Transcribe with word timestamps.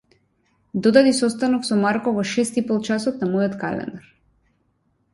Додади 0.83 1.11
состанок 1.17 1.63
со 1.69 1.75
Марко 1.85 2.07
во 2.17 2.23
шест 2.33 2.59
ипол 2.65 2.83
часот 2.91 3.23
на 3.25 3.31
мојот 3.37 3.57
календар. 3.67 4.13